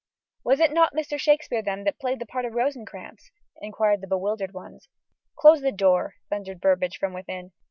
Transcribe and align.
"Was 0.43 0.59
it 0.59 0.73
not 0.73 0.95
Mr. 0.95 1.19
Shakespeare, 1.19 1.61
then, 1.61 1.83
that 1.83 1.99
played 1.99 2.17
the 2.17 2.25
part 2.25 2.43
of 2.45 2.53
Rosencrantz?" 2.53 3.29
enquired 3.61 4.01
the 4.01 4.07
bewildered 4.07 4.51
ones. 4.51 4.89
"Close 5.37 5.61
the 5.61 5.71
door!" 5.71 6.15
thundered 6.27 6.59
Burbage 6.59 6.97
from 6.97 7.13
within. 7.13 7.51